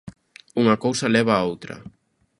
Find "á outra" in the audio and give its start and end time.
1.39-1.75